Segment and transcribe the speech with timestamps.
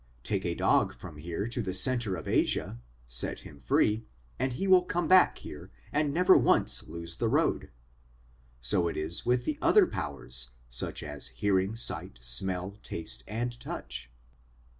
[0.23, 4.07] Take a dog from here to the centre of Asia, set him free,
[4.39, 7.69] and he will come back here and never once lose the road.
[8.59, 14.09] So it is with the other powers such as hearing, sight, smell, taste, and touch.